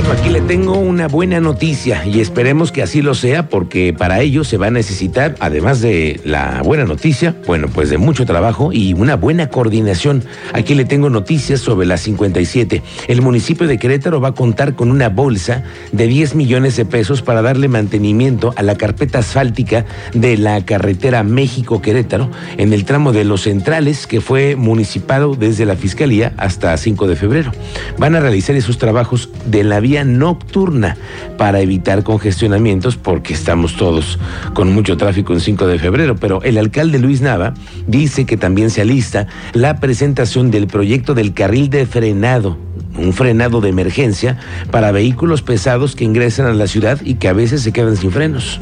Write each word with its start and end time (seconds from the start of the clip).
Bueno, 0.00 0.14
aquí 0.18 0.30
le 0.30 0.40
tengo 0.40 0.78
una 0.78 1.08
buena 1.08 1.40
noticia 1.40 2.06
y 2.06 2.20
esperemos 2.20 2.72
que 2.72 2.82
así 2.82 3.02
lo 3.02 3.14
sea 3.14 3.50
porque 3.50 3.92
para 3.92 4.22
ello 4.22 4.44
se 4.44 4.56
va 4.56 4.68
a 4.68 4.70
necesitar, 4.70 5.34
además 5.40 5.82
de 5.82 6.18
la 6.24 6.62
buena 6.64 6.86
noticia, 6.86 7.36
bueno, 7.46 7.68
pues 7.68 7.90
de 7.90 7.98
mucho 7.98 8.24
trabajo 8.24 8.72
y 8.72 8.94
una 8.94 9.16
buena 9.16 9.50
coordinación. 9.50 10.24
Aquí 10.54 10.74
le 10.74 10.86
tengo 10.86 11.10
noticias 11.10 11.60
sobre 11.60 11.86
la 11.86 11.98
57. 11.98 12.82
El 13.08 13.20
municipio 13.20 13.66
de 13.66 13.76
Querétaro 13.76 14.22
va 14.22 14.28
a 14.28 14.32
contar 14.32 14.74
con 14.74 14.90
una 14.90 15.10
bolsa 15.10 15.64
de 15.92 16.06
10 16.06 16.34
millones 16.34 16.76
de 16.76 16.86
pesos 16.86 17.20
para 17.20 17.42
darle 17.42 17.68
mantenimiento 17.68 18.54
a 18.56 18.62
la 18.62 18.76
carpeta 18.76 19.18
asfáltica 19.18 19.84
de 20.14 20.38
la 20.38 20.64
carretera 20.64 21.24
México-Querétaro 21.24 22.30
en 22.56 22.72
el 22.72 22.86
tramo 22.86 23.12
de 23.12 23.24
los 23.24 23.42
centrales 23.42 24.06
que 24.06 24.22
fue 24.22 24.56
municipado 24.56 25.34
desde 25.34 25.66
la 25.66 25.76
Fiscalía 25.76 26.32
hasta 26.38 26.74
5 26.74 27.06
de 27.06 27.16
febrero. 27.16 27.52
Van 27.98 28.14
a 28.14 28.20
realizar 28.20 28.56
esos 28.56 28.78
trabajos 28.78 29.28
de 29.44 29.62
la 29.62 29.80
vía 29.80 29.89
nocturna 30.04 30.96
para 31.36 31.60
evitar 31.60 32.02
congestionamientos 32.02 32.96
porque 32.96 33.34
estamos 33.34 33.76
todos 33.76 34.18
con 34.54 34.72
mucho 34.72 34.96
tráfico 34.96 35.32
en 35.32 35.40
5 35.40 35.66
de 35.66 35.78
febrero, 35.78 36.16
pero 36.16 36.42
el 36.42 36.58
alcalde 36.58 36.98
Luis 36.98 37.20
Nava 37.20 37.54
dice 37.86 38.24
que 38.24 38.36
también 38.36 38.70
se 38.70 38.82
alista 38.82 39.26
la 39.52 39.80
presentación 39.80 40.50
del 40.50 40.66
proyecto 40.66 41.14
del 41.14 41.34
carril 41.34 41.70
de 41.70 41.86
frenado 41.86 42.56
un 42.98 43.12
frenado 43.12 43.60
de 43.60 43.68
emergencia 43.68 44.38
para 44.70 44.92
vehículos 44.92 45.42
pesados 45.42 45.94
que 45.94 46.04
ingresan 46.04 46.46
a 46.46 46.52
la 46.52 46.66
ciudad 46.66 47.00
y 47.02 47.14
que 47.14 47.28
a 47.28 47.32
veces 47.32 47.62
se 47.62 47.72
quedan 47.72 47.96
sin 47.96 48.10
frenos. 48.10 48.60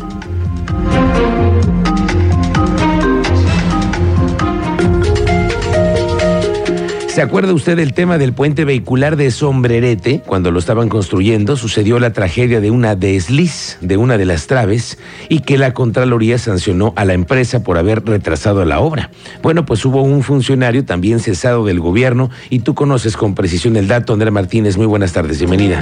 ¿Se 7.18 7.22
acuerda 7.22 7.52
usted 7.52 7.76
del 7.76 7.94
tema 7.94 8.16
del 8.16 8.32
puente 8.32 8.64
vehicular 8.64 9.16
de 9.16 9.32
Sombrerete? 9.32 10.22
Cuando 10.24 10.52
lo 10.52 10.60
estaban 10.60 10.88
construyendo 10.88 11.56
sucedió 11.56 11.98
la 11.98 12.12
tragedia 12.12 12.60
de 12.60 12.70
una 12.70 12.94
desliz 12.94 13.76
de 13.80 13.96
una 13.96 14.16
de 14.16 14.24
las 14.24 14.46
traves 14.46 14.98
y 15.28 15.40
que 15.40 15.58
la 15.58 15.74
Contraloría 15.74 16.38
sancionó 16.38 16.92
a 16.94 17.04
la 17.04 17.14
empresa 17.14 17.64
por 17.64 17.76
haber 17.76 18.04
retrasado 18.04 18.64
la 18.64 18.78
obra. 18.78 19.10
Bueno, 19.42 19.66
pues 19.66 19.84
hubo 19.84 20.00
un 20.00 20.22
funcionario 20.22 20.84
también 20.84 21.18
cesado 21.18 21.64
del 21.66 21.80
gobierno 21.80 22.30
y 22.50 22.60
tú 22.60 22.76
conoces 22.76 23.16
con 23.16 23.34
precisión 23.34 23.74
el 23.74 23.88
dato, 23.88 24.12
Andrea 24.12 24.30
Martínez. 24.30 24.76
Muy 24.76 24.86
buenas 24.86 25.12
tardes, 25.12 25.38
bienvenida. 25.38 25.80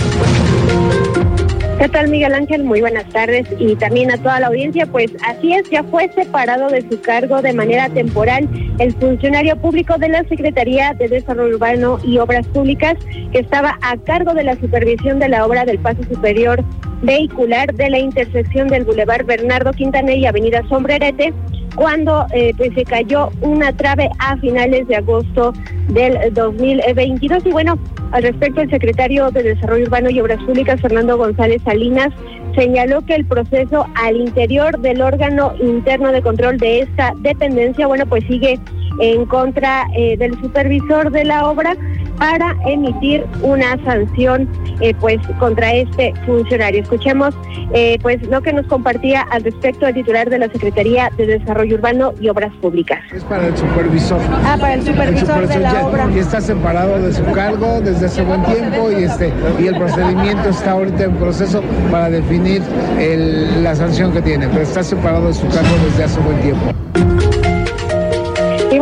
¿Qué 1.78 1.90
tal, 1.90 2.08
Miguel 2.08 2.32
Ángel? 2.32 2.64
Muy 2.64 2.80
buenas 2.80 3.06
tardes 3.10 3.46
y 3.58 3.76
también 3.76 4.10
a 4.10 4.16
toda 4.16 4.40
la 4.40 4.46
audiencia. 4.46 4.86
Pues 4.86 5.12
así 5.26 5.52
es, 5.52 5.68
ya 5.68 5.82
fue 5.84 6.10
separado 6.14 6.68
de 6.68 6.80
su 6.80 6.98
cargo 7.02 7.42
de 7.42 7.52
manera 7.52 7.90
temporal 7.90 8.48
el 8.78 8.94
funcionario 8.94 9.56
público 9.56 9.98
de 9.98 10.08
la 10.08 10.24
Secretaría 10.24 10.94
de 10.94 11.08
Desarrollo 11.08 11.54
Urbano 11.56 11.98
y 12.02 12.16
Obras 12.16 12.46
Públicas, 12.46 12.94
que 13.30 13.40
estaba 13.40 13.78
a 13.82 13.98
cargo 13.98 14.32
de 14.32 14.44
la 14.44 14.56
supervisión 14.56 15.18
de 15.18 15.28
la 15.28 15.44
obra 15.44 15.66
del 15.66 15.78
paso 15.78 16.02
superior 16.04 16.64
vehicular 17.02 17.72
de 17.74 17.90
la 17.90 17.98
intersección 17.98 18.68
del 18.68 18.84
Boulevard 18.84 19.26
Bernardo 19.26 19.72
Quintané 19.72 20.16
y 20.16 20.24
Avenida 20.26 20.62
Sombrerete, 20.70 21.34
cuando 21.76 22.26
eh, 22.32 22.52
pues 22.56 22.74
se 22.74 22.84
cayó 22.84 23.30
una 23.42 23.72
trave 23.72 24.10
a 24.18 24.36
finales 24.38 24.88
de 24.88 24.96
agosto 24.96 25.52
del 25.88 26.34
2022. 26.34 27.46
Y 27.46 27.50
bueno, 27.50 27.78
al 28.12 28.22
respecto, 28.22 28.62
el 28.62 28.70
secretario 28.70 29.30
de 29.30 29.42
Desarrollo 29.42 29.84
Urbano 29.84 30.10
y 30.10 30.20
Obras 30.20 30.42
Públicas, 30.44 30.80
Fernando 30.80 31.16
González 31.16 31.62
Salinas, 31.64 32.12
señaló 32.56 33.02
que 33.02 33.14
el 33.14 33.26
proceso 33.26 33.86
al 33.94 34.16
interior 34.16 34.78
del 34.80 35.02
órgano 35.02 35.52
interno 35.60 36.10
de 36.10 36.22
control 36.22 36.56
de 36.56 36.80
esta 36.80 37.12
dependencia, 37.18 37.86
bueno, 37.86 38.06
pues 38.06 38.24
sigue 38.24 38.58
en 39.00 39.26
contra 39.26 39.86
eh, 39.94 40.16
del 40.16 40.32
supervisor 40.40 41.10
de 41.10 41.24
la 41.24 41.48
obra 41.48 41.76
para 42.18 42.56
emitir 42.66 43.24
una 43.42 43.76
sanción 43.84 44.48
eh, 44.80 44.94
pues 45.00 45.18
contra 45.38 45.72
este 45.74 46.12
funcionario. 46.24 46.82
Escuchemos 46.82 47.34
eh, 47.72 47.98
pues 48.02 48.22
lo 48.28 48.40
que 48.42 48.52
nos 48.52 48.66
compartía 48.66 49.22
al 49.30 49.42
respecto 49.44 49.86
el 49.86 49.94
titular 49.94 50.28
de 50.30 50.38
la 50.38 50.48
Secretaría 50.48 51.10
de 51.16 51.26
Desarrollo 51.26 51.76
Urbano 51.76 52.12
y 52.20 52.28
Obras 52.28 52.52
Públicas. 52.60 53.00
Es 53.14 53.24
para 53.24 53.46
el 53.48 53.56
supervisor. 53.56 54.20
Ah, 54.44 54.56
para 54.60 54.74
el 54.74 54.82
supervisor, 54.84 55.46
de 55.46 55.58
la 55.60 55.72
ya, 55.72 55.86
obra. 55.86 56.08
Y 56.14 56.18
está 56.18 56.40
separado 56.40 56.98
de 57.00 57.12
su 57.12 57.24
cargo 57.32 57.80
desde 57.80 58.06
hace 58.06 58.22
buen 58.22 58.42
tiempo 58.44 58.90
y 58.90 59.04
este 59.04 59.32
y 59.60 59.66
el 59.66 59.76
procedimiento 59.76 60.48
está 60.48 60.72
ahorita 60.72 61.04
en 61.04 61.12
proceso 61.16 61.62
para 61.90 62.10
definir 62.10 62.62
el- 62.98 63.62
la 63.62 63.74
sanción 63.74 64.12
que 64.12 64.22
tiene, 64.22 64.48
pero 64.48 64.62
está 64.62 64.82
separado 64.82 65.28
de 65.28 65.34
su 65.34 65.46
cargo 65.48 65.68
desde 65.88 66.04
hace 66.04 66.20
buen 66.20 66.40
tiempo. 66.40 66.72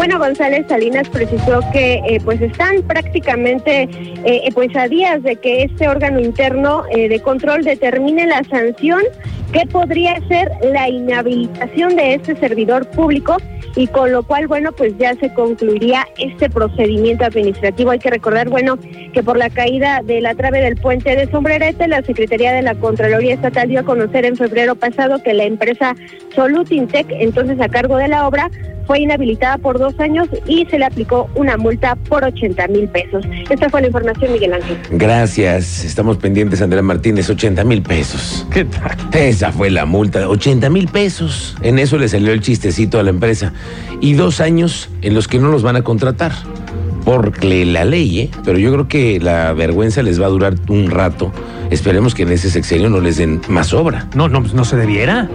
Bueno, 0.07 0.19
González 0.19 0.67
Salinas 0.69 1.09
precisó 1.09 1.61
que 1.73 1.95
eh, 1.95 2.21
pues 2.23 2.39
están 2.43 2.83
prácticamente 2.83 3.89
eh, 3.91 4.51
pues 4.53 4.77
a 4.77 4.87
días 4.87 5.23
de 5.23 5.37
que 5.37 5.63
este 5.63 5.89
órgano 5.89 6.21
interno 6.21 6.83
eh, 6.91 7.09
de 7.09 7.21
control 7.21 7.65
determine 7.65 8.27
la 8.27 8.45
sanción 8.45 9.01
que 9.55 9.67
podría 9.67 10.17
ser 10.27 10.51
la 10.65 10.89
inhabilitación 10.89 11.95
de 11.95 12.15
este 12.15 12.35
servidor 12.35 12.91
público 12.91 13.37
y 13.77 13.87
con 13.87 14.11
lo 14.11 14.25
cual, 14.25 14.49
bueno, 14.49 14.73
pues 14.73 14.99
ya 14.99 15.15
se 15.15 15.33
concluiría 15.33 16.07
este 16.19 16.51
procedimiento 16.51 17.25
administrativo. 17.25 17.93
Hay 17.93 18.01
que 18.01 18.11
recordar, 18.11 18.49
bueno, 18.49 18.77
que 19.13 19.23
por 19.23 19.37
la 19.37 19.51
caída 19.51 20.01
de 20.05 20.21
la 20.21 20.35
trave 20.35 20.61
del 20.61 20.77
puente 20.77 21.15
de 21.15 21.31
Sombrerete, 21.31 21.87
la 21.87 22.03
Secretaría 22.03 22.53
de 22.53 22.63
la 22.63 22.75
Contraloría 22.75 23.35
Estatal 23.35 23.69
dio 23.69 23.81
a 23.81 23.85
conocer 23.85 24.25
en 24.25 24.37
febrero 24.37 24.75
pasado 24.75 25.23
que 25.23 25.35
la 25.35 25.45
empresa 25.45 25.95
Solutintec, 26.35 27.07
entonces 27.11 27.61
a 27.61 27.69
cargo 27.69 27.97
de 27.97 28.09
la 28.09 28.27
obra, 28.27 28.51
fue 28.87 29.01
inhabilitada 29.01 29.59
por 29.59 29.79
dos 29.79 29.99
años 29.99 30.29
y 30.47 30.67
se 30.67 30.79
le 30.79 30.85
aplicó 30.85 31.29
una 31.35 31.57
multa 31.57 31.97
por 31.97 32.25
80 32.25 32.69
mil 32.69 32.89
pesos. 32.89 33.25
Esta 33.49 33.69
fue 33.69 33.81
la 33.81 33.87
información, 33.89 34.33
Miguel 34.33 34.55
Ángel. 34.55 34.79
Gracias, 34.91 35.85
estamos 35.85 36.19
pendientes, 36.19 36.61
Andrea 36.61 36.83
Martínez, 36.83 37.29
80 37.31 37.65
mil 37.65 37.83
pesos. 37.83 38.47
¿Qué 38.53 38.65
tal? 38.65 38.97
Esa 39.13 39.44
fue 39.53 39.71
la 39.71 39.87
multa, 39.87 40.29
80 40.29 40.71
mil 40.71 40.89
pesos. 40.89 41.57
En 41.63 41.79
eso 41.79 41.99
le 41.99 42.09
salió 42.09 42.33
el 42.33 42.41
chistecito 42.41 42.99
a 42.99 43.03
la 43.03 43.11
empresa. 43.11 43.53
Y 44.01 44.15
dos 44.15 44.41
años 44.41 44.89
en 45.03 45.15
los 45.15 45.29
que 45.29 45.39
no 45.39 45.49
los 45.49 45.63
van 45.63 45.77
a 45.77 45.83
contratar. 45.83 46.33
Porque 47.05 47.67
la 47.67 47.85
ley, 47.85 48.21
¿eh? 48.21 48.31
pero 48.45 48.59
yo 48.59 48.73
creo 48.73 48.89
que 48.89 49.21
la 49.21 49.53
vergüenza 49.53 50.03
les 50.03 50.21
va 50.21 50.27
a 50.27 50.31
durar 50.31 50.55
un 50.69 50.91
rato. 50.91 51.33
Esperemos 51.71 52.15
que 52.15 52.23
en 52.23 52.31
ese 52.31 52.51
sexenio 52.51 52.89
no 52.89 53.01
les 53.01 53.17
den 53.17 53.43
más 53.49 53.75
obra. 53.75 54.09
No, 54.15 54.29
no, 54.29 54.41
no 54.41 54.65
se 54.65 54.77
debiera. 54.77 55.29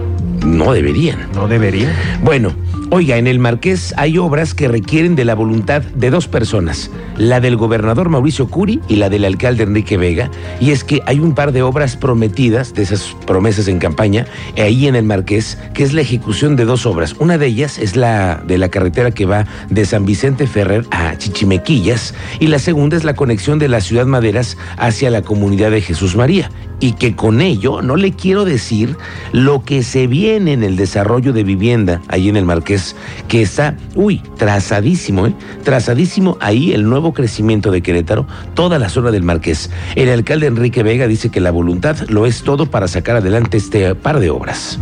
No 0.44 0.72
deberían. 0.72 1.28
No 1.34 1.46
debería. 1.46 1.92
Bueno, 2.22 2.52
oiga, 2.90 3.16
en 3.16 3.26
el 3.26 3.38
Marqués 3.38 3.94
hay 3.96 4.18
obras 4.18 4.54
que 4.54 4.68
requieren 4.68 5.16
de 5.16 5.24
la 5.24 5.34
voluntad 5.34 5.82
de 5.82 6.10
dos 6.10 6.28
personas, 6.28 6.90
la 7.16 7.40
del 7.40 7.56
gobernador 7.56 8.08
Mauricio 8.08 8.48
Curi 8.48 8.80
y 8.88 8.96
la 8.96 9.08
del 9.08 9.24
alcalde 9.24 9.62
Enrique 9.62 9.96
Vega, 9.96 10.30
y 10.60 10.72
es 10.72 10.84
que 10.84 11.00
hay 11.06 11.20
un 11.20 11.34
par 11.34 11.52
de 11.52 11.62
obras 11.62 11.96
prometidas, 11.96 12.74
de 12.74 12.82
esas 12.82 13.16
promesas 13.26 13.68
en 13.68 13.78
campaña, 13.78 14.26
ahí 14.56 14.86
en 14.86 14.96
el 14.96 15.04
Marqués, 15.04 15.58
que 15.72 15.82
es 15.82 15.92
la 15.92 16.00
ejecución 16.00 16.56
de 16.56 16.64
dos 16.64 16.84
obras. 16.84 17.14
Una 17.18 17.38
de 17.38 17.46
ellas 17.46 17.78
es 17.78 17.96
la 17.96 18.42
de 18.46 18.58
la 18.58 18.68
carretera 18.68 19.10
que 19.10 19.26
va 19.26 19.46
de 19.68 19.84
San 19.84 20.04
Vicente 20.04 20.46
Ferrer 20.46 20.84
a 20.90 21.16
Chichimequillas, 21.16 22.14
y 22.40 22.48
la 22.48 22.58
segunda 22.58 22.96
es 22.96 23.04
la 23.04 23.14
conexión 23.14 23.58
de 23.58 23.68
la 23.68 23.80
ciudad 23.80 24.06
Maderas 24.06 24.56
hacia 24.76 25.10
la 25.10 25.22
comunidad 25.22 25.70
de 25.70 25.80
Jesús 25.80 26.16
María 26.16 26.50
y 26.80 26.92
que 26.92 27.14
con 27.14 27.40
ello 27.40 27.82
no 27.82 27.96
le 27.96 28.12
quiero 28.12 28.44
decir 28.44 28.96
lo 29.32 29.62
que 29.64 29.82
se 29.82 30.06
viene 30.06 30.52
en 30.54 30.62
el 30.64 30.76
desarrollo 30.76 31.32
de 31.32 31.44
vivienda 31.44 32.00
ahí 32.08 32.28
en 32.28 32.36
el 32.36 32.44
Marqués, 32.44 32.96
que 33.28 33.42
está, 33.42 33.76
uy, 33.94 34.22
trazadísimo, 34.36 35.26
¿eh? 35.26 35.34
Trazadísimo 35.62 36.36
ahí 36.40 36.72
el 36.72 36.88
nuevo 36.88 37.12
crecimiento 37.12 37.70
de 37.70 37.82
Querétaro, 37.82 38.26
toda 38.54 38.78
la 38.78 38.88
zona 38.88 39.10
del 39.10 39.22
Marqués. 39.22 39.70
El 39.94 40.08
alcalde 40.08 40.46
Enrique 40.46 40.82
Vega 40.82 41.06
dice 41.06 41.28
que 41.30 41.40
la 41.40 41.50
voluntad 41.50 41.96
lo 42.08 42.26
es 42.26 42.42
todo 42.42 42.66
para 42.66 42.88
sacar 42.88 43.16
adelante 43.16 43.56
este 43.58 43.94
par 43.94 44.18
de 44.20 44.30
obras. 44.30 44.78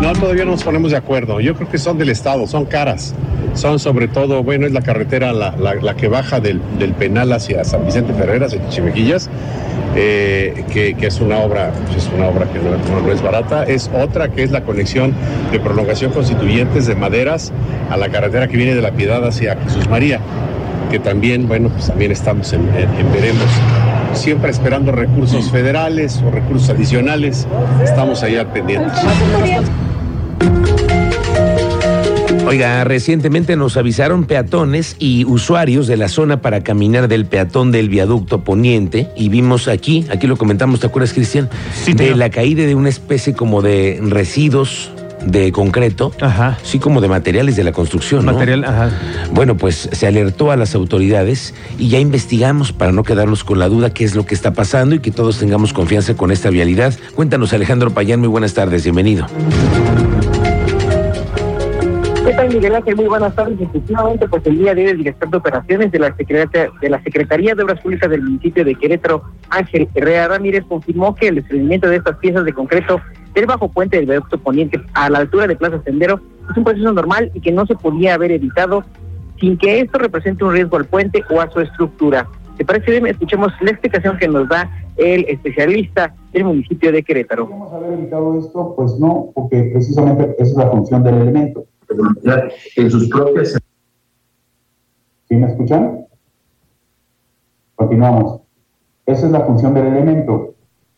No, 0.00 0.12
todavía 0.12 0.44
no 0.44 0.50
nos 0.52 0.62
ponemos 0.64 0.90
de 0.90 0.96
acuerdo. 0.98 1.40
Yo 1.40 1.54
creo 1.54 1.68
que 1.70 1.78
son 1.78 1.96
del 1.98 2.10
Estado, 2.10 2.46
son 2.46 2.66
caras. 2.66 3.14
Son 3.54 3.78
sobre 3.78 4.08
todo, 4.08 4.42
bueno, 4.42 4.66
es 4.66 4.72
la 4.72 4.82
carretera 4.82 5.32
la, 5.32 5.56
la- 5.56 5.74
la 5.76 5.96
que 5.96 6.08
baja 6.08 6.40
del, 6.40 6.60
del 6.78 6.92
penal 6.92 7.32
hacia 7.32 7.64
San 7.64 7.86
Vicente 7.86 8.12
Ferreras, 8.12 8.52
en 8.52 8.68
Chimequillas, 8.68 9.30
eh, 9.96 10.64
que, 10.72 10.96
es 11.00 11.20
una 11.20 11.38
obra, 11.38 11.72
es 11.96 12.10
una 12.14 12.26
obra 12.26 12.46
que 12.46 12.58
no, 12.58 13.12
es 13.12 13.22
barata. 13.22 13.64
Es 13.64 13.90
otra 13.94 14.28
que 14.28 14.42
es 14.42 14.50
la 14.50 14.62
conexión 14.62 15.14
de 15.52 15.60
prolongación 15.60 16.12
constituyentes 16.12 16.86
de 16.86 16.94
maderas 16.94 17.52
a 17.90 17.96
la 17.96 18.08
carretera 18.08 18.48
que 18.48 18.56
viene 18.56 18.74
de 18.74 18.82
la 18.82 18.92
Piedad 18.92 19.24
hacia 19.26 19.56
Jesús 19.56 19.88
María, 19.88 20.20
que 20.90 20.98
también, 20.98 21.46
bueno, 21.48 21.68
pues 21.70 21.86
también 21.86 22.12
estamos 22.12 22.52
en 22.52 22.66
veremos. 23.12 23.44
Siempre 24.14 24.50
esperando 24.50 24.92
recursos 24.92 25.50
federales 25.50 26.22
o 26.24 26.30
recursos 26.30 26.70
adicionales, 26.70 27.46
estamos 27.82 28.22
ahí 28.22 28.36
al 28.36 28.46
pendiente. 28.52 28.92
Oiga, 32.46 32.84
recientemente 32.84 33.56
nos 33.56 33.76
avisaron 33.76 34.24
peatones 34.24 34.96
y 34.98 35.24
usuarios 35.24 35.86
de 35.86 35.96
la 35.96 36.08
zona 36.08 36.40
para 36.42 36.62
caminar 36.62 37.08
del 37.08 37.24
peatón 37.24 37.72
del 37.72 37.88
viaducto 37.88 38.44
poniente 38.44 39.08
y 39.16 39.28
vimos 39.30 39.66
aquí, 39.66 40.06
aquí 40.10 40.26
lo 40.26 40.36
comentamos, 40.36 40.80
¿te 40.80 40.86
acuerdas, 40.86 41.14
Cristian? 41.14 41.48
Sí, 41.72 41.94
de 41.94 42.06
tío. 42.08 42.16
la 42.16 42.30
caída 42.30 42.64
de 42.64 42.74
una 42.74 42.90
especie 42.90 43.32
como 43.34 43.62
de 43.62 43.98
residuos 44.02 44.90
de 45.24 45.52
concreto, 45.52 46.12
Ajá. 46.20 46.58
sí 46.62 46.78
como 46.78 47.00
de 47.00 47.08
materiales 47.08 47.56
de 47.56 47.64
la 47.64 47.72
construcción, 47.72 48.26
¿no? 48.26 48.34
Material, 48.34 48.62
ajá. 48.64 48.90
Bueno, 49.32 49.56
pues 49.56 49.88
se 49.90 50.06
alertó 50.06 50.50
a 50.50 50.56
las 50.56 50.74
autoridades 50.74 51.54
y 51.78 51.88
ya 51.88 51.98
investigamos 51.98 52.72
para 52.72 52.92
no 52.92 53.04
quedarnos 53.04 53.42
con 53.42 53.58
la 53.58 53.70
duda 53.70 53.88
qué 53.88 54.04
es 54.04 54.14
lo 54.14 54.26
que 54.26 54.34
está 54.34 54.52
pasando 54.52 54.94
y 54.94 54.98
que 55.00 55.10
todos 55.10 55.38
tengamos 55.38 55.72
confianza 55.72 56.14
con 56.14 56.30
esta 56.30 56.50
vialidad. 56.50 56.92
Cuéntanos, 57.14 57.54
Alejandro 57.54 57.90
Payán, 57.90 58.20
muy 58.20 58.28
buenas 58.28 58.52
tardes, 58.52 58.82
bienvenido. 58.84 59.26
¿Qué 62.24 62.32
tal, 62.32 62.48
Miguel 62.48 62.74
Ángel? 62.74 62.96
Muy 62.96 63.04
buenas 63.04 63.34
tardes. 63.34 63.60
Efectivamente, 63.60 64.26
pues 64.26 64.46
el 64.46 64.56
día 64.56 64.74
de 64.74 64.84
hoy 64.84 64.90
el 64.92 64.96
director 64.96 65.28
de 65.28 65.36
operaciones 65.36 65.92
de 65.92 65.98
la, 65.98 66.16
Secretaría, 66.16 66.70
de 66.80 66.88
la 66.88 67.02
Secretaría 67.02 67.54
de 67.54 67.62
Obras 67.62 67.82
Públicas 67.82 68.08
del 68.08 68.22
municipio 68.22 68.64
de 68.64 68.74
Querétaro, 68.74 69.24
Ángel 69.50 69.90
Herrera 69.94 70.28
Ramírez, 70.28 70.64
confirmó 70.66 71.14
que 71.14 71.28
el 71.28 71.34
desprendimiento 71.34 71.86
de 71.86 71.96
estas 71.96 72.16
piezas 72.16 72.46
de 72.46 72.54
concreto 72.54 72.98
del 73.34 73.44
bajo 73.44 73.68
puente 73.68 73.98
del 73.98 74.06
viaducto 74.06 74.38
poniente 74.38 74.80
a 74.94 75.10
la 75.10 75.18
altura 75.18 75.46
de 75.46 75.54
Plaza 75.54 75.82
Sendero 75.84 76.18
es 76.50 76.56
un 76.56 76.64
proceso 76.64 76.90
normal 76.92 77.30
y 77.34 77.40
que 77.40 77.52
no 77.52 77.66
se 77.66 77.74
podía 77.74 78.14
haber 78.14 78.32
evitado 78.32 78.84
sin 79.38 79.58
que 79.58 79.80
esto 79.80 79.98
represente 79.98 80.44
un 80.44 80.52
riesgo 80.52 80.78
al 80.78 80.86
puente 80.86 81.22
o 81.28 81.42
a 81.42 81.50
su 81.50 81.60
estructura. 81.60 82.26
¿Te 82.56 82.64
parece 82.64 82.90
bien? 82.90 83.06
Escuchemos 83.06 83.52
la 83.60 83.72
explicación 83.72 84.16
que 84.16 84.28
nos 84.28 84.48
da 84.48 84.70
el 84.96 85.26
especialista 85.28 86.14
del 86.32 86.44
municipio 86.44 86.90
de 86.90 87.02
Querétaro. 87.02 87.48
¿Podemos 87.48 87.72
haber 87.72 87.92
evitado 87.92 88.38
esto? 88.38 88.74
Pues 88.76 88.98
no, 88.98 89.30
porque 89.34 89.70
precisamente 89.72 90.34
esa 90.38 90.50
es 90.52 90.56
la 90.56 90.70
función 90.70 91.02
del 91.02 91.16
elemento. 91.16 91.66
En 92.76 92.90
sus 92.90 93.08
propias 93.08 93.58
¿Sí 95.28 95.36
me 95.36 95.46
escuchan? 95.46 96.06
Continuamos. 97.74 98.40
Esa 99.06 99.26
es 99.26 99.32
la 99.32 99.40
función 99.40 99.74
del 99.74 99.86
elemento. 99.86 100.54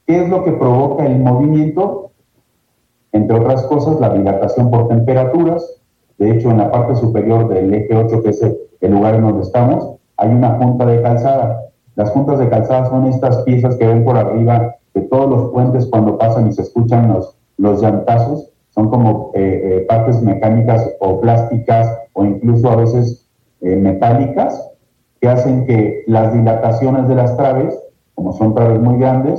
¿Qué 0.07 0.23
es 0.23 0.29
lo 0.29 0.45
que 0.45 0.53
provoca 0.53 1.07
el 1.07 1.19
movimiento? 1.19 2.11
Entre 3.13 3.39
otras 3.39 3.63
cosas, 3.65 4.01
la 4.01 4.11
dilatación 4.11 4.71
por 4.71 4.89
temperaturas. 4.89 5.81
De 6.19 6.31
hecho, 6.31 6.51
en 6.51 6.59
la 6.59 6.71
parte 6.71 6.97
superior 6.97 7.49
del 7.49 7.73
eje 7.73 7.97
8, 7.97 8.23
que 8.23 8.31
es 8.31 8.43
el, 8.43 8.91
lugar 8.91 9.15
en 9.15 9.23
donde 9.23 9.43
estamos, 9.43 9.97
hay 10.17 10.29
una 10.29 10.59
junta 10.59 10.87
de 10.87 11.03
calzada. 11.03 11.71
Las 11.97 12.11
juntas 12.11 12.39
de 12.39 12.49
calzada 12.49 12.89
son 12.89 13.07
estas 13.07 13.39
piezas 13.39 13.77
que 13.77 13.87
ven 13.87 14.05
por 14.05 14.17
arriba 14.17 14.77
de 14.95 15.03
todos 15.03 15.29
los 15.29 15.51
puentes 15.51 15.87
cuando 15.87 16.19
pasan 16.19 16.49
y 16.49 16.53
se 16.53 16.63
escuchan 16.63 17.09
los, 17.09 17.37
los 17.57 17.81
llantazos. 17.81 18.53
Son 18.71 18.91
como 18.91 19.33
eh, 19.35 19.61
eh, 19.65 19.87
partes 19.89 20.06
mecánicas 20.49 20.89
o 21.01 21.21
plásticas 21.21 21.99
o 22.13 22.25
incluso 22.25 22.71
a 22.71 22.77
veces 22.77 23.27
eh, 23.63 23.77
metálicas 23.77 24.71
que 25.21 25.29
hacen 25.29 25.67
que 25.67 26.05
las 26.07 26.33
dilataciones 26.33 27.09
de 27.09 27.15
las 27.15 27.37
traves, 27.37 27.75
como 28.15 28.33
son 28.33 28.55
traves 28.55 28.81
muy 28.81 28.99
grandes, 28.99 29.39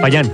Payán. 0.00 0.26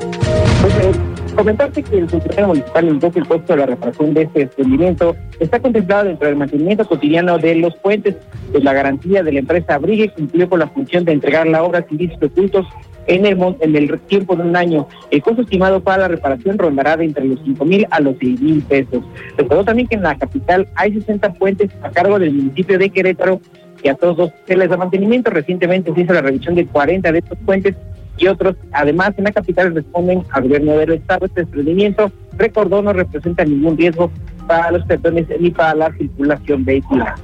Pues, 0.61 0.75
eh, 0.77 0.93
comentarte 1.35 1.83
que 1.83 1.99
el 1.99 2.09
funcionario 2.09 2.49
municipal 2.49 2.89
indicó 2.89 3.19
el 3.19 3.27
costo 3.27 3.53
de 3.55 3.59
la 3.61 3.67
reparación 3.67 4.15
de 4.15 4.23
este 4.23 4.41
desprendimiento 4.41 5.17
está 5.41 5.59
contemplado 5.59 6.05
dentro 6.05 6.29
del 6.29 6.37
mantenimiento 6.37 6.87
cotidiano 6.87 7.39
de 7.39 7.57
los 7.57 7.75
puentes, 7.77 8.17
pues 8.53 8.63
la 8.63 8.73
garantía 8.73 9.23
de 9.23 9.33
la 9.33 9.39
empresa 9.41 9.75
Abrigue 9.75 10.11
cumplió 10.11 10.49
con 10.49 10.61
la 10.61 10.69
función 10.69 11.05
de 11.05 11.13
entregar 11.13 11.47
la 11.47 11.65
obra 11.65 11.85
sin 11.89 12.13
ocultos 12.23 12.67
en 13.07 13.27
el, 13.27 13.39
en 13.61 13.77
el 13.77 14.01
tiempo 14.01 14.37
de 14.37 14.43
un 14.43 14.57
año. 14.57 14.87
El 15.11 15.23
costo 15.23 15.43
estimado 15.43 15.81
para 15.81 16.03
la 16.03 16.09
reparación 16.09 16.59
rondará 16.59 16.97
de 16.97 17.05
entre 17.05 17.25
los 17.25 17.41
5 17.45 17.65
mil 17.65 17.87
a 17.91 18.01
los 18.01 18.17
6 18.19 18.41
mil 18.41 18.63
pesos. 18.63 19.05
Recordó 19.37 19.65
también 19.65 19.89
que 19.89 19.97
en 19.97 20.03
la 20.03 20.17
capital 20.17 20.69
hay 20.75 20.95
60 20.95 21.33
puentes 21.35 21.71
a 21.83 21.91
cargo 21.91 22.19
del 22.19 22.33
municipio 22.33 22.79
de 22.79 22.91
Querétaro 22.91 23.41
y 23.83 23.89
a 23.89 23.95
todos 23.95 24.33
se 24.47 24.57
les 24.57 24.69
da 24.69 24.77
mantenimiento. 24.77 25.31
Recientemente 25.31 25.93
se 25.95 26.01
hizo 26.01 26.13
la 26.13 26.23
revisión 26.23 26.55
de 26.55 26.67
40 26.67 27.13
de 27.13 27.19
estos 27.19 27.39
puentes 27.45 27.75
y 28.17 28.27
otros. 28.27 28.57
Además, 28.73 29.13
en 29.17 29.25
la 29.25 29.33
capital 29.33 29.75
responden 29.75 30.23
al 30.31 30.45
gobierno 30.45 30.73
del 30.79 30.95
Estado. 30.95 31.27
Este 31.27 31.43
desprendimiento, 31.43 32.11
recordó, 32.37 32.83
no 32.83 32.93
representa 32.93 33.45
ningún 33.45 33.77
riesgo 33.77 34.11
para 34.47 34.71
los 34.71 34.85
peatones 34.87 35.27
ni 35.41 35.51
para 35.51 35.75
la 35.75 35.93
circulación 35.93 36.65
vehicular. 36.65 37.15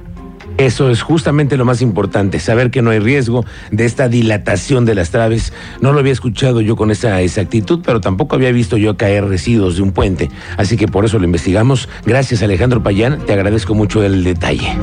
Eso 0.57 0.89
es 0.91 1.01
justamente 1.01 1.57
lo 1.57 1.65
más 1.65 1.81
importante, 1.81 2.39
saber 2.39 2.71
que 2.71 2.81
no 2.81 2.91
hay 2.91 2.99
riesgo 2.99 3.45
de 3.71 3.85
esta 3.85 4.07
dilatación 4.07 4.85
de 4.85 4.95
las 4.95 5.09
traves. 5.09 5.53
No 5.81 5.91
lo 5.93 5.99
había 5.99 6.13
escuchado 6.13 6.61
yo 6.61 6.75
con 6.75 6.91
esa 6.91 7.21
exactitud, 7.21 7.81
pero 7.83 8.01
tampoco 8.01 8.35
había 8.35 8.51
visto 8.51 8.77
yo 8.77 8.95
caer 8.97 9.25
residuos 9.25 9.77
de 9.77 9.81
un 9.81 9.91
puente. 9.91 10.29
Así 10.57 10.77
que 10.77 10.87
por 10.87 11.05
eso 11.05 11.19
lo 11.19 11.25
investigamos. 11.25 11.89
Gracias 12.05 12.43
Alejandro 12.43 12.83
Payán, 12.83 13.25
te 13.25 13.33
agradezco 13.33 13.73
mucho 13.73 14.03
el 14.03 14.23
detalle. 14.23 14.77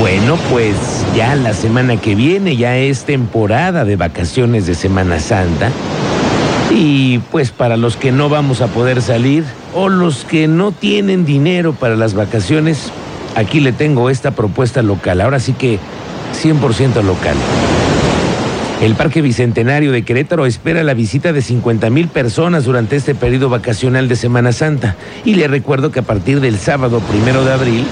Bueno, 0.00 0.38
pues 0.50 0.74
ya 1.14 1.34
la 1.34 1.52
semana 1.52 1.96
que 1.96 2.14
viene 2.14 2.56
ya 2.56 2.76
es 2.76 3.04
temporada 3.04 3.84
de 3.84 3.96
vacaciones 3.96 4.66
de 4.66 4.74
Semana 4.74 5.18
Santa. 5.18 5.70
Y 6.72 7.18
pues 7.30 7.50
para 7.50 7.76
los 7.76 7.96
que 7.96 8.12
no 8.12 8.28
vamos 8.28 8.60
a 8.60 8.68
poder 8.68 9.02
salir 9.02 9.44
o 9.74 9.88
los 9.88 10.24
que 10.24 10.48
no 10.48 10.72
tienen 10.72 11.24
dinero 11.24 11.72
para 11.72 11.96
las 11.96 12.14
vacaciones, 12.14 12.92
aquí 13.34 13.60
le 13.60 13.72
tengo 13.72 14.10
esta 14.10 14.30
propuesta 14.30 14.82
local. 14.82 15.20
Ahora 15.20 15.40
sí 15.40 15.52
que 15.52 15.78
100% 16.42 17.02
local. 17.02 17.36
El 18.80 18.94
Parque 18.94 19.20
Bicentenario 19.20 19.92
de 19.92 20.04
Querétaro 20.04 20.46
espera 20.46 20.82
la 20.82 20.94
visita 20.94 21.34
de 21.34 21.42
50 21.42 21.90
mil 21.90 22.08
personas 22.08 22.64
durante 22.64 22.96
este 22.96 23.14
periodo 23.14 23.50
vacacional 23.50 24.08
de 24.08 24.16
Semana 24.16 24.52
Santa. 24.52 24.96
Y 25.24 25.34
le 25.34 25.48
recuerdo 25.48 25.90
que 25.90 25.98
a 25.98 26.04
partir 26.04 26.40
del 26.40 26.58
sábado 26.58 27.00
primero 27.00 27.44
de 27.44 27.52
abril, 27.52 27.84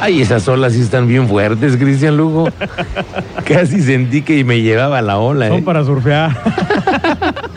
ay, 0.00 0.22
esas 0.22 0.46
olas 0.48 0.72
sí 0.72 0.80
están 0.80 1.06
bien 1.06 1.28
fuertes, 1.28 1.76
Cristian 1.76 2.16
Lugo. 2.16 2.48
Casi 3.44 3.82
sentí 3.82 4.22
que 4.22 4.42
me 4.44 4.60
llevaba 4.60 5.02
la 5.02 5.18
ola. 5.18 5.46
¿eh? 5.46 5.50
Son 5.50 5.64
para 5.64 5.84
surfear. 5.84 6.36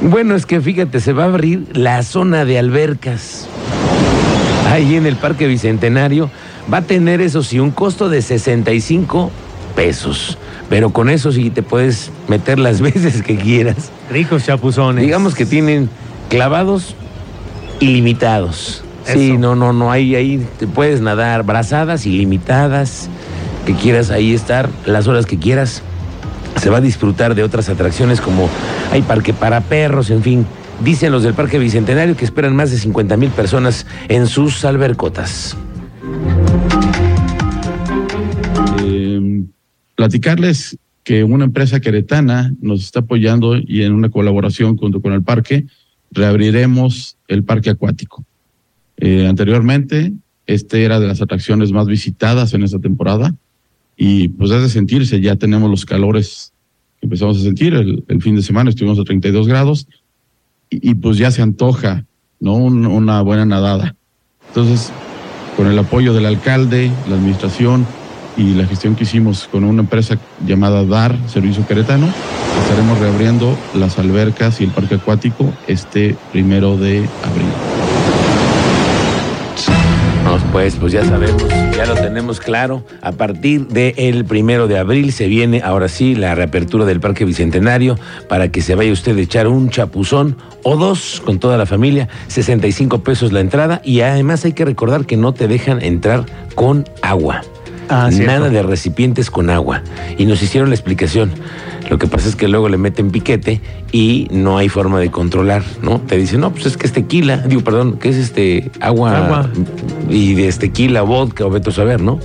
Bueno, 0.00 0.34
es 0.34 0.44
que 0.44 0.60
fíjate, 0.60 1.00
se 1.00 1.14
va 1.14 1.22
a 1.22 1.26
abrir 1.26 1.66
la 1.72 2.02
zona 2.02 2.44
de 2.44 2.58
albercas. 2.58 3.48
Ahí 4.70 4.96
en 4.96 5.06
el 5.06 5.16
Parque 5.16 5.46
Bicentenario 5.46 6.30
va 6.70 6.78
a 6.78 6.82
tener, 6.82 7.22
eso 7.22 7.42
sí, 7.42 7.58
un 7.58 7.70
costo 7.70 8.10
de 8.10 8.20
65 8.20 9.30
pesos. 9.74 10.36
Pero 10.68 10.90
con 10.90 11.08
eso 11.08 11.32
sí 11.32 11.48
te 11.48 11.62
puedes 11.62 12.10
meter 12.28 12.58
las 12.58 12.80
veces 12.82 13.22
que 13.22 13.36
quieras. 13.36 13.90
Ricos 14.10 14.44
chapuzones. 14.44 15.02
Digamos 15.02 15.34
que 15.34 15.46
tienen 15.46 15.88
clavados 16.28 16.94
ilimitados. 17.80 18.83
Sí, 19.04 19.30
Eso. 19.30 19.38
no, 19.38 19.54
no, 19.54 19.72
no, 19.72 19.90
ahí, 19.90 20.14
ahí 20.14 20.46
te 20.58 20.66
puedes 20.66 21.00
nadar 21.00 21.44
brazadas 21.44 22.06
ilimitadas, 22.06 23.08
que 23.66 23.74
quieras 23.74 24.10
ahí 24.10 24.32
estar, 24.32 24.70
las 24.86 25.06
horas 25.06 25.26
que 25.26 25.38
quieras. 25.38 25.82
Se 26.56 26.70
va 26.70 26.78
a 26.78 26.80
disfrutar 26.80 27.34
de 27.34 27.42
otras 27.42 27.68
atracciones 27.68 28.20
como 28.20 28.48
hay 28.92 29.02
parque 29.02 29.34
para 29.34 29.60
perros, 29.60 30.10
en 30.10 30.22
fin. 30.22 30.46
Dicen 30.82 31.12
los 31.12 31.22
del 31.22 31.34
Parque 31.34 31.58
Bicentenario 31.58 32.16
que 32.16 32.24
esperan 32.24 32.56
más 32.56 32.70
de 32.70 32.78
50 32.78 33.16
mil 33.16 33.30
personas 33.30 33.86
en 34.08 34.26
sus 34.26 34.64
albercotas. 34.64 35.56
Eh, 38.82 39.44
platicarles 39.94 40.78
que 41.04 41.22
una 41.22 41.44
empresa 41.44 41.80
queretana 41.80 42.54
nos 42.60 42.82
está 42.82 43.00
apoyando 43.00 43.56
y 43.56 43.82
en 43.82 43.92
una 43.92 44.08
colaboración 44.08 44.76
junto 44.76 45.00
con 45.00 45.12
el 45.12 45.22
parque 45.22 45.66
reabriremos 46.10 47.18
el 47.28 47.44
parque 47.44 47.70
acuático. 47.70 48.24
Eh, 48.98 49.26
anteriormente, 49.26 50.12
este 50.46 50.84
era 50.84 51.00
de 51.00 51.06
las 51.06 51.20
atracciones 51.20 51.72
más 51.72 51.86
visitadas 51.86 52.54
en 52.54 52.62
esta 52.62 52.78
temporada 52.78 53.34
y 53.96 54.28
pues 54.28 54.50
es 54.50 54.62
de 54.62 54.68
sentirse, 54.68 55.20
ya 55.20 55.36
tenemos 55.36 55.70
los 55.70 55.84
calores 55.84 56.52
que 57.00 57.06
empezamos 57.06 57.38
a 57.38 57.42
sentir, 57.42 57.74
el, 57.74 58.22
fin 58.22 58.36
de 58.36 58.42
semana 58.42 58.70
estuvimos 58.70 58.98
a 58.98 59.04
32 59.04 59.46
grados 59.46 59.86
y, 60.70 60.94
pues 60.96 61.18
ya 61.18 61.30
se 61.30 61.42
antoja, 61.42 62.04
¿no? 62.40 62.54
Un- 62.54 62.86
una 62.86 63.22
buena 63.22 63.44
nadada. 63.44 63.94
Entonces, 64.48 64.90
con 65.56 65.68
el 65.68 65.78
apoyo 65.78 66.12
del 66.14 66.26
alcalde, 66.26 66.90
la 67.08 67.14
administración 67.14 67.86
y 68.36 68.54
la 68.54 68.66
gestión 68.66 68.96
que 68.96 69.04
hicimos 69.04 69.46
con 69.46 69.62
una 69.62 69.82
empresa 69.82 70.18
llamada 70.44 70.84
DAR, 70.84 71.16
Servicio 71.28 71.64
Queretano, 71.66 72.08
estaremos 72.62 72.98
reabriendo 72.98 73.56
las 73.74 73.98
albercas 73.98 74.60
y 74.60 74.64
el 74.64 74.70
parque 74.70 74.96
acuático 74.96 75.52
este 75.68 76.16
primero 76.32 76.76
de 76.76 76.98
abril. 77.22 77.73
Pues, 80.54 80.76
pues 80.76 80.92
ya 80.92 81.04
sabemos, 81.04 81.44
ya 81.76 81.84
lo 81.84 81.96
tenemos 81.96 82.38
claro. 82.38 82.84
A 83.02 83.10
partir 83.10 83.66
del 83.66 84.24
primero 84.24 84.68
de 84.68 84.78
abril 84.78 85.12
se 85.12 85.26
viene 85.26 85.60
ahora 85.64 85.88
sí 85.88 86.14
la 86.14 86.36
reapertura 86.36 86.84
del 86.84 87.00
Parque 87.00 87.24
Bicentenario 87.24 87.98
para 88.28 88.52
que 88.52 88.62
se 88.62 88.76
vaya 88.76 88.92
usted 88.92 89.18
a 89.18 89.20
echar 89.20 89.48
un 89.48 89.68
chapuzón 89.68 90.36
o 90.62 90.76
dos 90.76 91.20
con 91.24 91.40
toda 91.40 91.58
la 91.58 91.66
familia. 91.66 92.08
65 92.28 93.02
pesos 93.02 93.32
la 93.32 93.40
entrada 93.40 93.82
y 93.84 94.02
además 94.02 94.44
hay 94.44 94.52
que 94.52 94.64
recordar 94.64 95.06
que 95.06 95.16
no 95.16 95.34
te 95.34 95.48
dejan 95.48 95.82
entrar 95.82 96.24
con 96.54 96.84
agua. 97.02 97.42
Ah. 97.88 98.10
Nada 98.10 98.48
de 98.48 98.62
recipientes 98.62 99.30
con 99.30 99.50
agua. 99.50 99.82
Y 100.18 100.26
nos 100.26 100.42
hicieron 100.42 100.70
la 100.70 100.74
explicación. 100.74 101.30
Lo 101.90 101.98
que 101.98 102.06
pasa 102.06 102.28
es 102.28 102.36
que 102.36 102.48
luego 102.48 102.68
le 102.68 102.78
meten 102.78 103.10
piquete 103.10 103.60
y 103.92 104.26
no 104.30 104.56
hay 104.56 104.68
forma 104.68 105.00
de 105.00 105.10
controlar, 105.10 105.62
¿no? 105.82 106.00
Te 106.00 106.16
dicen, 106.16 106.40
no, 106.40 106.50
pues 106.50 106.66
es 106.66 106.76
que 106.76 106.86
es 106.86 106.92
tequila. 106.92 107.38
Digo, 107.38 107.62
perdón, 107.62 107.98
que 107.98 108.08
es 108.08 108.16
este 108.16 108.70
agua, 108.80 109.26
Agua. 109.26 109.50
y 110.08 110.34
de 110.34 110.48
este 110.48 110.68
tequila, 110.68 111.02
vodka 111.02 111.44
o 111.44 111.50
veto 111.50 111.70
a 111.70 111.72
saber, 111.74 112.00
¿no? 112.00 112.18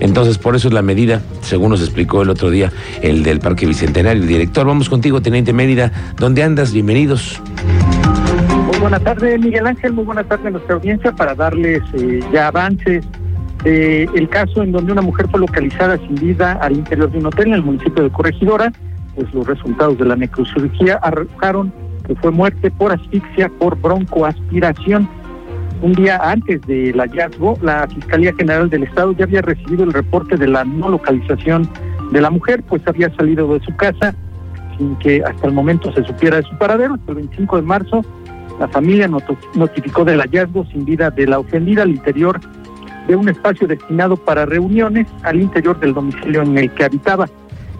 Entonces, 0.00 0.38
por 0.38 0.56
eso 0.56 0.68
es 0.68 0.74
la 0.74 0.82
medida, 0.82 1.22
según 1.42 1.70
nos 1.70 1.80
explicó 1.80 2.22
el 2.22 2.30
otro 2.30 2.50
día 2.50 2.72
el 3.02 3.22
del 3.22 3.38
Parque 3.38 3.66
Bicentenario, 3.66 4.20
el 4.20 4.28
director. 4.28 4.66
Vamos 4.66 4.88
contigo, 4.88 5.22
Teniente 5.22 5.52
Mérida. 5.52 5.92
¿Dónde 6.18 6.42
andas? 6.42 6.72
Bienvenidos. 6.72 7.40
Muy 8.66 8.78
buenas 8.78 9.02
tardes, 9.04 9.38
Miguel 9.40 9.66
Ángel. 9.66 9.92
Muy 9.92 10.04
buenas 10.04 10.26
tardes 10.26 10.46
a 10.46 10.50
nuestra 10.50 10.74
audiencia 10.74 11.12
para 11.12 11.34
darles 11.36 11.82
eh, 11.94 12.20
ya 12.32 12.48
avances 12.48 13.04
de 13.64 14.04
el 14.14 14.28
caso 14.28 14.62
en 14.62 14.72
donde 14.72 14.92
una 14.92 15.02
mujer 15.02 15.26
fue 15.30 15.40
localizada 15.40 15.96
sin 15.98 16.14
vida 16.14 16.52
al 16.60 16.74
interior 16.74 17.10
de 17.10 17.18
un 17.18 17.26
hotel 17.26 17.48
en 17.48 17.54
el 17.54 17.62
municipio 17.62 18.04
de 18.04 18.10
Corregidora. 18.10 18.72
Pues 19.14 19.32
los 19.32 19.46
resultados 19.46 19.98
de 19.98 20.04
la 20.04 20.16
necrocirugía 20.16 20.98
arrojaron 21.02 21.72
que 22.06 22.14
fue 22.16 22.30
muerte 22.30 22.70
por 22.70 22.92
asfixia 22.92 23.48
por 23.58 23.80
broncoaspiración. 23.80 25.08
Un 25.82 25.92
día 25.92 26.18
antes 26.22 26.60
del 26.62 26.98
hallazgo, 26.98 27.58
la 27.62 27.86
Fiscalía 27.88 28.34
General 28.34 28.68
del 28.68 28.84
Estado 28.84 29.12
ya 29.12 29.24
había 29.24 29.42
recibido 29.42 29.84
el 29.84 29.92
reporte 29.92 30.36
de 30.36 30.46
la 30.46 30.64
no 30.64 30.88
localización 30.90 31.68
de 32.12 32.20
la 32.20 32.30
mujer, 32.30 32.62
pues 32.68 32.82
había 32.86 33.14
salido 33.16 33.52
de 33.54 33.64
su 33.64 33.74
casa 33.76 34.14
sin 34.76 34.96
que 34.96 35.22
hasta 35.24 35.46
el 35.46 35.52
momento 35.52 35.92
se 35.92 36.04
supiera 36.04 36.38
de 36.38 36.42
su 36.42 36.56
paradero. 36.58 36.94
Hasta 36.94 37.12
el 37.12 37.16
25 37.16 37.56
de 37.56 37.62
marzo, 37.62 38.04
la 38.58 38.68
familia 38.68 39.08
notificó 39.54 40.04
del 40.04 40.20
hallazgo 40.20 40.64
sin 40.66 40.84
vida 40.84 41.10
de 41.10 41.26
la 41.26 41.38
ofendida 41.38 41.82
al 41.82 41.90
interior 41.90 42.40
de 43.06 43.16
un 43.16 43.28
espacio 43.28 43.66
destinado 43.66 44.16
para 44.16 44.46
reuniones 44.46 45.06
al 45.22 45.40
interior 45.40 45.78
del 45.80 45.94
domicilio 45.94 46.42
en 46.42 46.56
el 46.58 46.70
que 46.70 46.84
habitaba. 46.84 47.28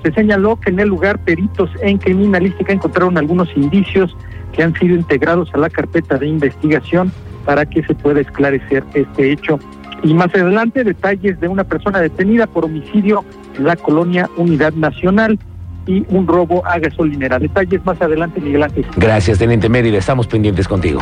Se 0.03 0.13
señaló 0.13 0.57
que 0.57 0.71
en 0.71 0.81
el 0.81 0.89
lugar 0.89 1.19
peritos 1.19 1.71
en 1.81 1.99
criminalística 1.99 2.73
encontraron 2.73 3.17
algunos 3.17 3.49
indicios 3.57 4.15
que 4.53 4.63
han 4.63 4.75
sido 4.75 4.95
integrados 4.95 5.51
a 5.55 5.59
la 5.59 5.71
carpeta 5.71 6.19
de 6.19 6.27
investigación 6.27 7.13
para 7.45 7.67
que 7.67 7.83
se 7.83 7.95
pueda 7.95 8.21
esclarecer 8.21 8.85
este 8.95 9.33
hecho. 9.33 9.59
Y 10.03 10.13
más 10.13 10.35
adelante, 10.35 10.85
detalles 10.85 11.41
de 11.41 11.49
una 11.49 11.65
persona 11.65 12.01
detenida 12.01 12.47
por 12.47 12.67
homicidio 12.67 13.25
en 13.57 13.65
la 13.65 13.77
colonia 13.77 14.29
Unidad 14.37 14.75
Nacional 14.75 15.39
y 15.87 16.05
un 16.09 16.27
robo 16.27 16.67
a 16.67 16.79
gasolinera. 16.79 17.39
Detalles 17.39 17.85
más 17.85 18.01
adelante, 18.01 18.41
Miguel 18.41 18.63
Ángel. 18.63 18.87
Gracias, 18.97 19.39
Teniente 19.39 19.69
Mérida. 19.69 19.99
Estamos 19.99 20.27
pendientes 20.27 20.69
contigo. 20.69 21.01